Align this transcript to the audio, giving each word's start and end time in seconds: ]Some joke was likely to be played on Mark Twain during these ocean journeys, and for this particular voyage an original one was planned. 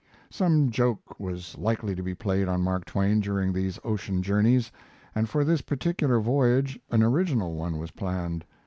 ]Some 0.31 0.71
joke 0.71 1.19
was 1.19 1.55
likely 1.59 1.93
to 1.93 2.01
be 2.01 2.15
played 2.15 2.47
on 2.47 2.63
Mark 2.63 2.85
Twain 2.85 3.19
during 3.19 3.53
these 3.53 3.77
ocean 3.83 4.23
journeys, 4.23 4.71
and 5.13 5.29
for 5.29 5.43
this 5.45 5.61
particular 5.61 6.19
voyage 6.19 6.79
an 6.89 7.03
original 7.03 7.53
one 7.53 7.77
was 7.77 7.91
planned. 7.91 8.43